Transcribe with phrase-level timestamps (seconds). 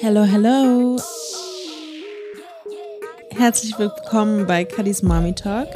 [0.00, 0.96] Hello, hello.
[3.30, 5.68] Herzlich willkommen bei Kadis Mommy Talk,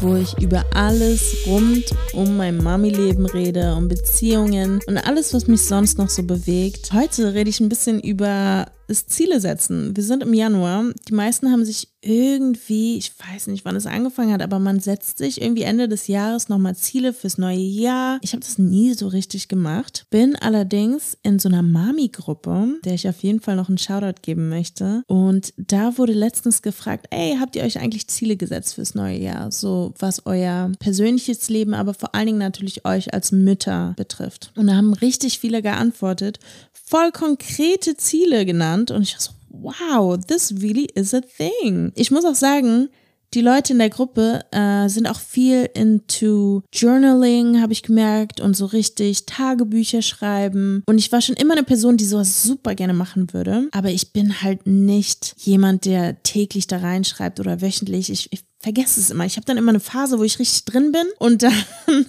[0.00, 5.62] wo ich über alles rund um mein Mami-Leben rede, um Beziehungen und alles, was mich
[5.62, 6.92] sonst noch so bewegt.
[6.92, 9.94] Heute rede ich ein bisschen über ist Ziele setzen.
[9.94, 10.84] Wir sind im Januar.
[11.08, 15.18] Die meisten haben sich irgendwie, ich weiß nicht, wann es angefangen hat, aber man setzt
[15.18, 18.18] sich irgendwie Ende des Jahres nochmal Ziele fürs neue Jahr.
[18.22, 20.06] Ich habe das nie so richtig gemacht.
[20.10, 24.48] Bin allerdings in so einer Mami-Gruppe, der ich auf jeden Fall noch einen Shoutout geben
[24.48, 25.02] möchte.
[25.06, 29.50] Und da wurde letztens gefragt, ey, habt ihr euch eigentlich Ziele gesetzt fürs neue Jahr?
[29.50, 34.52] So was euer persönliches Leben, aber vor allen Dingen natürlich euch als Mütter betrifft.
[34.56, 36.38] Und da haben richtig viele geantwortet,
[36.72, 41.92] voll konkrete Ziele genannt und ich war so, wow, this really is a thing.
[41.94, 42.88] Ich muss auch sagen,
[43.34, 48.56] die Leute in der Gruppe äh, sind auch viel into Journaling, habe ich gemerkt, und
[48.56, 50.82] so richtig Tagebücher schreiben.
[50.86, 53.68] Und ich war schon immer eine Person, die sowas super gerne machen würde.
[53.72, 58.10] Aber ich bin halt nicht jemand, der täglich da reinschreibt oder wöchentlich.
[58.10, 59.26] Ich, ich vergesse es immer.
[59.26, 61.52] Ich habe dann immer eine Phase, wo ich richtig drin bin und dann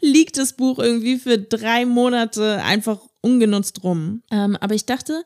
[0.00, 4.22] liegt das Buch irgendwie für drei Monate einfach ungenutzt rum.
[4.30, 5.24] Ähm, aber ich dachte,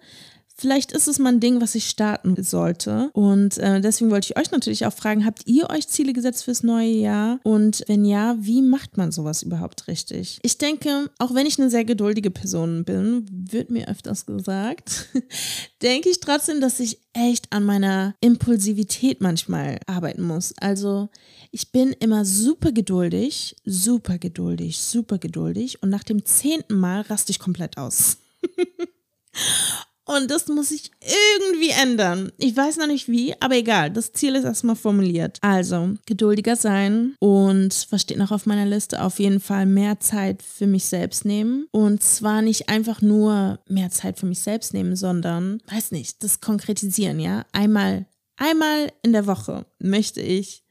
[0.61, 3.11] Vielleicht ist es mal ein Ding, was ich starten sollte.
[3.12, 6.64] Und äh, deswegen wollte ich euch natürlich auch fragen, habt ihr euch Ziele gesetzt fürs
[6.64, 7.39] neue Jahr?
[7.45, 10.41] Und wenn ja, wie macht man sowas überhaupt richtig?
[10.42, 15.06] Ich denke, auch wenn ich eine sehr geduldige Person bin, wird mir öfters gesagt,
[15.83, 20.55] denke ich trotzdem, dass ich echt an meiner Impulsivität manchmal arbeiten muss.
[20.59, 21.09] Also
[21.53, 27.31] ich bin immer super geduldig, super geduldig, super geduldig und nach dem zehnten Mal raste
[27.31, 28.19] ich komplett aus.
[30.09, 32.33] Und das muss ich irgendwie ändern.
[32.39, 33.91] Ich weiß noch nicht wie, aber egal.
[33.91, 35.39] Das Ziel ist erstmal formuliert.
[35.42, 39.03] Also, geduldiger sein und was steht noch auf meiner Liste?
[39.03, 41.67] Auf jeden Fall mehr Zeit für mich selbst nehmen.
[41.73, 46.41] Und zwar nicht einfach nur mehr Zeit für mich selbst nehmen, sondern, weiß nicht, das
[46.41, 47.45] konkretisieren, ja?
[47.53, 50.64] Einmal, einmal in der Woche möchte ich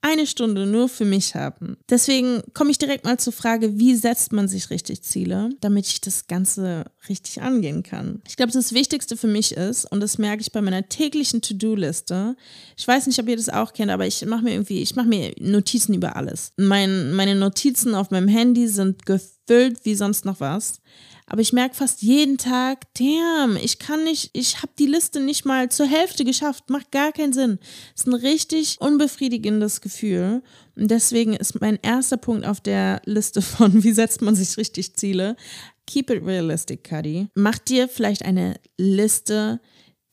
[0.00, 1.76] eine Stunde nur für mich haben.
[1.90, 6.00] Deswegen komme ich direkt mal zur Frage, wie setzt man sich richtig Ziele, damit ich
[6.00, 8.22] das Ganze richtig angehen kann.
[8.28, 12.36] Ich glaube, das Wichtigste für mich ist, und das merke ich bei meiner täglichen To-Do-Liste,
[12.76, 15.08] ich weiß nicht, ob ihr das auch kennt, aber ich mache mir irgendwie, ich mache
[15.08, 16.52] mir Notizen über alles.
[16.56, 20.80] Mein, meine Notizen auf meinem Handy sind gefüllt wie sonst noch was.
[21.28, 25.44] Aber ich merke fast jeden Tag, damn, ich kann nicht, ich habe die Liste nicht
[25.44, 26.70] mal zur Hälfte geschafft.
[26.70, 27.58] Macht gar keinen Sinn.
[27.94, 30.42] Ist ein richtig unbefriedigendes Gefühl.
[30.76, 34.96] Und deswegen ist mein erster Punkt auf der Liste von, wie setzt man sich richtig
[34.96, 35.36] Ziele,
[35.86, 37.28] keep it realistic, Cuddy.
[37.34, 39.60] Mach dir vielleicht eine Liste,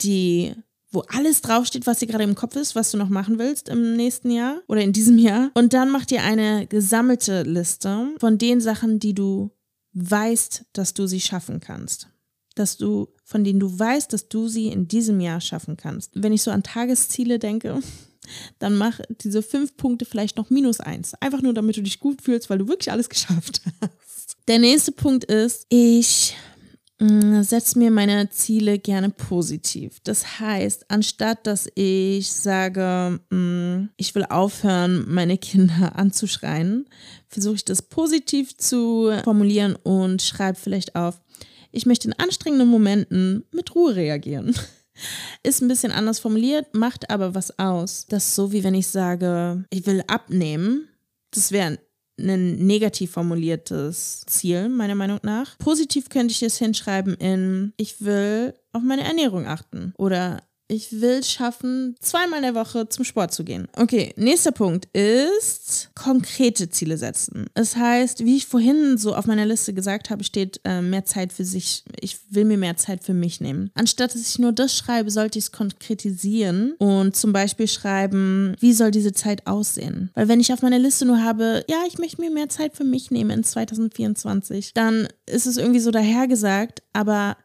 [0.02, 0.54] die
[0.96, 3.98] wo alles draufsteht, was dir gerade im Kopf ist, was du noch machen willst im
[3.98, 5.52] nächsten Jahr oder in diesem Jahr.
[5.54, 9.52] Und dann mach dir eine gesammelte Liste von den Sachen, die du
[9.96, 12.10] weißt, dass du sie schaffen kannst.
[12.54, 16.12] Dass du, von denen du weißt, dass du sie in diesem Jahr schaffen kannst.
[16.14, 17.80] Wenn ich so an Tagesziele denke,
[18.60, 21.14] dann mach diese fünf Punkte vielleicht noch minus eins.
[21.16, 24.38] Einfach nur, damit du dich gut fühlst, weil du wirklich alles geschafft hast.
[24.48, 26.36] Der nächste Punkt ist, ich
[27.00, 30.00] setze mir meine Ziele gerne positiv.
[30.04, 36.88] Das heißt, anstatt dass ich sage, mm, ich will aufhören, meine Kinder anzuschreien,
[37.28, 41.20] versuche ich das positiv zu formulieren und schreibe vielleicht auf,
[41.72, 44.56] ich möchte in anstrengenden Momenten mit Ruhe reagieren.
[45.44, 48.06] Ist ein bisschen anders formuliert, macht aber was aus.
[48.08, 50.88] Das ist so, wie wenn ich sage, ich will abnehmen.
[51.32, 51.78] Das wäre
[52.20, 55.58] ein negativ formuliertes Ziel, meiner Meinung nach.
[55.58, 61.24] Positiv könnte ich es hinschreiben in, ich will auf meine Ernährung achten oder ich will
[61.24, 63.68] schaffen, zweimal in der Woche zum Sport zu gehen.
[63.78, 67.48] Okay, nächster Punkt ist konkrete Ziele setzen.
[67.54, 71.34] Das heißt, wie ich vorhin so auf meiner Liste gesagt habe, steht äh, mehr Zeit
[71.34, 71.84] für sich.
[72.00, 73.72] Ich will mir mehr Zeit für mich nehmen.
[73.76, 78.74] Anstatt dass ich nur das schreibe, sollte ich es konkretisieren und zum Beispiel schreiben, wie
[78.74, 80.10] soll diese Zeit aussehen?
[80.14, 82.84] Weil wenn ich auf meiner Liste nur habe, ja, ich möchte mir mehr Zeit für
[82.84, 87.38] mich nehmen in 2024, dann ist es irgendwie so dahergesagt, aber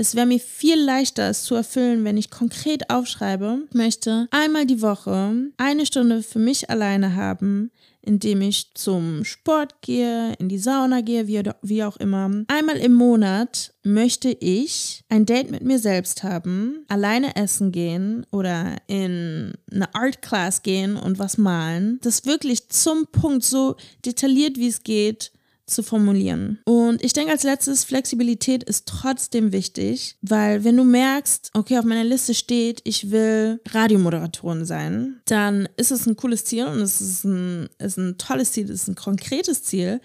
[0.00, 4.80] es wäre mir viel leichter, es zu erfüllen, wenn ich konkret aufschreibe, möchte einmal die
[4.80, 7.70] Woche eine Stunde für mich alleine haben,
[8.00, 12.30] indem ich zum Sport gehe, in die Sauna gehe, wie, wie auch immer.
[12.48, 18.76] Einmal im Monat möchte ich ein Date mit mir selbst haben, alleine essen gehen oder
[18.86, 21.98] in eine Art Class gehen und was malen.
[22.00, 23.76] Das wirklich zum Punkt so
[24.06, 25.32] detailliert, wie es geht
[25.70, 26.58] zu formulieren.
[26.64, 31.84] Und ich denke als letztes, Flexibilität ist trotzdem wichtig, weil wenn du merkst, okay, auf
[31.84, 37.00] meiner Liste steht, ich will Radiomoderatorin sein, dann ist es ein cooles Ziel und es
[37.00, 40.00] ist ein, ist ein tolles Ziel, es ist ein konkretes Ziel,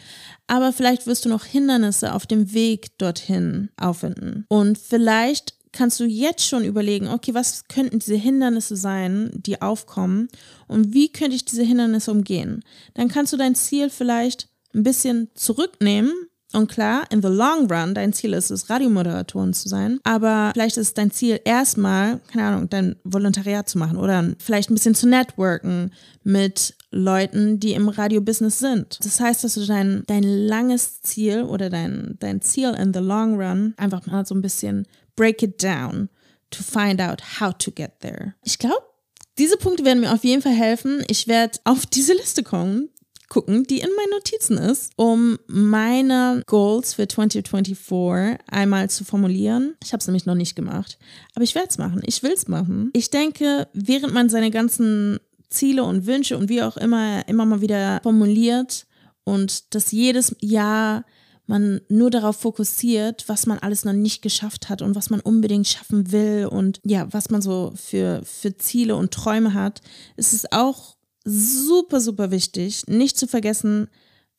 [0.48, 4.46] aber vielleicht wirst du noch Hindernisse auf dem Weg dorthin auffinden.
[4.48, 10.30] Und vielleicht kannst du jetzt schon überlegen, okay, was könnten diese Hindernisse sein, die aufkommen
[10.68, 12.64] und wie könnte ich diese Hindernisse umgehen?
[12.94, 16.12] Dann kannst du dein Ziel vielleicht ein bisschen zurücknehmen
[16.56, 20.78] und klar, in the long run, dein Ziel ist es, Radiomoderatorin zu sein, aber vielleicht
[20.78, 25.08] ist dein Ziel erstmal, keine Ahnung, dein Volontariat zu machen oder vielleicht ein bisschen zu
[25.08, 25.92] networken
[26.24, 29.00] mit Leuten, die im Radiobusiness sind.
[29.04, 33.36] Das heißt, dass du dein, dein langes Ziel oder dein, dein Ziel in the long
[33.36, 34.88] run einfach mal so ein bisschen
[35.18, 36.10] break it down
[36.52, 38.34] to find out how to get there.
[38.44, 38.84] Ich glaube,
[39.38, 41.04] diese Punkte werden mir auf jeden Fall helfen.
[41.10, 42.90] Ich werde auf diese Liste kommen,
[43.30, 49.76] gucken, die in meinen Notizen ist, um meine Goals für 2024 einmal zu formulieren.
[49.84, 50.98] Ich habe es nämlich noch nicht gemacht,
[51.34, 52.02] aber ich werde es machen.
[52.06, 52.90] Ich will es machen.
[52.94, 55.20] Ich denke, während man seine ganzen
[55.50, 58.86] Ziele und Wünsche und wie auch immer immer mal wieder formuliert
[59.24, 61.06] und das jedes Jahr
[61.48, 65.68] man nur darauf fokussiert, was man alles noch nicht geschafft hat und was man unbedingt
[65.68, 69.82] schaffen will und ja, was man so für, für Ziele und Träume hat,
[70.16, 70.96] ist es auch
[71.26, 73.90] super, super wichtig, nicht zu vergessen,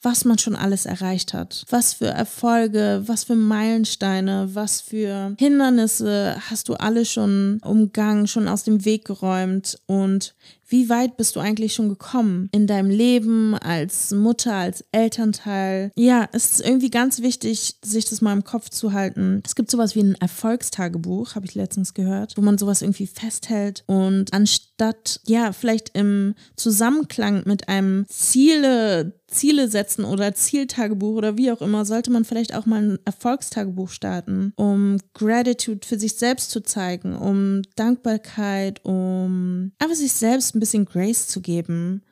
[0.03, 1.65] was man schon alles erreicht hat.
[1.69, 8.47] Was für Erfolge, was für Meilensteine, was für Hindernisse hast du alle schon umgangen, schon
[8.47, 10.35] aus dem Weg geräumt und
[10.69, 15.93] wie weit bist du eigentlich schon gekommen in deinem Leben als Mutter, als Elternteil?
[15.97, 19.43] Ja, es ist irgendwie ganz wichtig, sich das mal im Kopf zu halten.
[19.45, 23.85] Es gibt sowas wie ein Erfolgstagebuch, habe ich letztens gehört, wo man sowas irgendwie festhält
[23.87, 31.51] und anstatt, ja, vielleicht im Zusammenklang mit einem Ziele Ziele setzen oder Zieltagebuch oder wie
[31.51, 36.51] auch immer, sollte man vielleicht auch mal ein Erfolgstagebuch starten, um Gratitude für sich selbst
[36.51, 42.03] zu zeigen, um Dankbarkeit, um einfach sich selbst ein bisschen Grace zu geben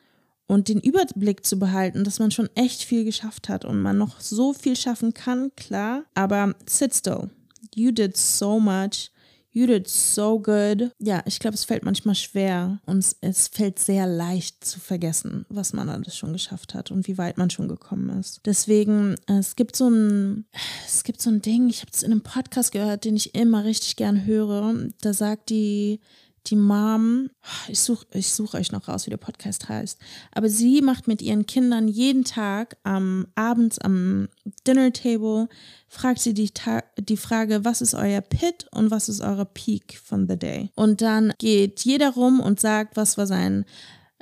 [0.46, 4.20] und den Überblick zu behalten, dass man schon echt viel geschafft hat und man noch
[4.20, 7.30] so viel schaffen kann, klar, aber sit still.
[7.74, 9.10] You did so much.
[9.56, 10.90] You did so good.
[10.98, 15.72] Ja, ich glaube, es fällt manchmal schwer und es fällt sehr leicht zu vergessen, was
[15.72, 18.40] man alles schon geschafft hat und wie weit man schon gekommen ist.
[18.44, 20.46] Deswegen, es gibt so ein,
[20.86, 23.64] es gibt so ein Ding, ich habe es in einem Podcast gehört, den ich immer
[23.64, 24.74] richtig gern höre.
[25.00, 26.00] Da sagt die
[26.46, 27.30] die Mom,
[27.68, 29.98] ich suche ich such euch noch raus, wie der Podcast heißt,
[30.32, 34.28] aber sie macht mit ihren Kindern jeden Tag am abends am
[34.66, 35.48] Dinner Table,
[35.88, 36.50] fragt sie die,
[36.98, 40.70] die Frage, was ist euer Pit und was ist eure Peak von the day?
[40.74, 43.64] Und dann geht jeder rum und sagt, was war sein,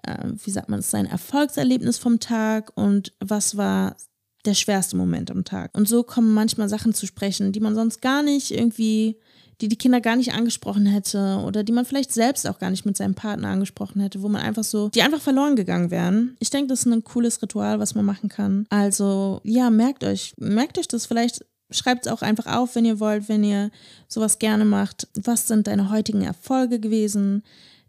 [0.02, 3.96] äh, wie sagt man es, sein Erfolgserlebnis vom Tag und was war
[4.44, 5.76] der schwerste Moment am Tag.
[5.76, 9.18] Und so kommen manchmal Sachen zu sprechen, die man sonst gar nicht irgendwie
[9.62, 12.84] die die Kinder gar nicht angesprochen hätte oder die man vielleicht selbst auch gar nicht
[12.84, 16.36] mit seinem Partner angesprochen hätte, wo man einfach so, die einfach verloren gegangen wären.
[16.40, 18.66] Ich denke, das ist ein cooles Ritual, was man machen kann.
[18.70, 21.46] Also ja, merkt euch, merkt euch das vielleicht.
[21.70, 23.70] Schreibt es auch einfach auf, wenn ihr wollt, wenn ihr
[24.06, 25.08] sowas gerne macht.
[25.14, 27.44] Was sind deine heutigen Erfolge gewesen?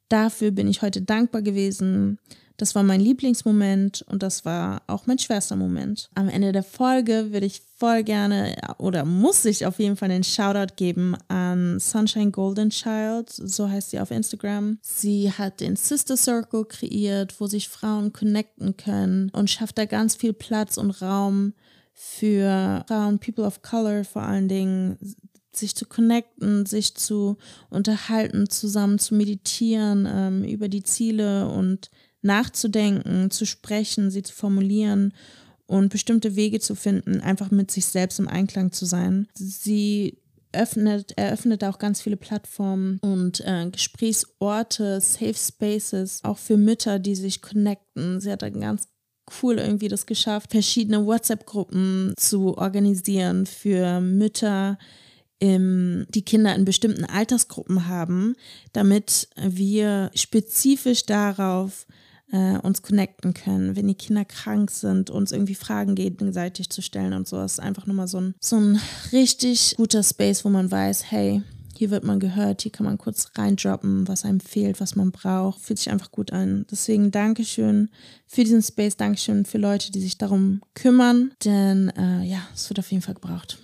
[0.07, 2.19] Dafür bin ich heute dankbar gewesen.
[2.57, 6.09] Das war mein Lieblingsmoment und das war auch mein schwerster Moment.
[6.13, 10.23] Am Ende der Folge würde ich voll gerne oder muss ich auf jeden Fall einen
[10.23, 14.77] Shoutout geben an Sunshine Golden Child, so heißt sie auf Instagram.
[14.81, 20.15] Sie hat den Sister Circle kreiert, wo sich Frauen connecten können und schafft da ganz
[20.15, 21.53] viel Platz und Raum
[21.93, 24.97] für Frauen, People of Color vor allen Dingen,
[25.55, 27.37] sich zu connecten, sich zu
[27.69, 31.91] unterhalten, zusammen zu meditieren ähm, über die Ziele und
[32.23, 35.13] nachzudenken, zu sprechen, sie zu formulieren
[35.65, 39.27] und bestimmte Wege zu finden, einfach mit sich selbst im Einklang zu sein.
[39.33, 40.17] Sie
[40.51, 47.15] öffnet, eröffnet auch ganz viele Plattformen und äh, Gesprächsorte, Safe Spaces, auch für Mütter, die
[47.15, 48.19] sich connecten.
[48.19, 48.87] Sie hat dann ganz
[49.41, 54.77] cool irgendwie das geschafft, verschiedene WhatsApp-Gruppen zu organisieren für Mütter,
[55.39, 58.35] im, die Kinder in bestimmten Altersgruppen haben,
[58.71, 61.85] damit wir spezifisch darauf
[62.33, 67.13] äh, uns connecten können, wenn die Kinder krank sind, uns irgendwie Fragen gegenseitig zu stellen
[67.13, 67.37] und so.
[67.37, 68.79] Das ist einfach nochmal so ein, so ein
[69.11, 71.43] richtig guter Space, wo man weiß, hey,
[71.77, 75.61] hier wird man gehört, hier kann man kurz reindroppen, was einem fehlt, was man braucht.
[75.61, 76.65] Fühlt sich einfach gut an.
[76.69, 77.89] Deswegen Dankeschön
[78.27, 82.79] für diesen Space, Dankeschön für Leute, die sich darum kümmern, denn äh, ja, es wird
[82.79, 83.59] auf jeden Fall gebraucht.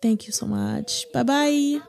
[0.00, 1.06] Thank you so much.
[1.12, 1.80] Bye bye.